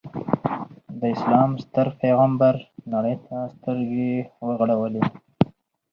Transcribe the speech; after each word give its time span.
د 0.99 1.01
اسلام 1.15 1.51
ستر 1.63 1.87
پیغمبر 2.01 2.55
نړۍ 2.93 3.15
ته 3.25 3.37
سترګې 3.55 4.11
وغړولې. 4.45 5.03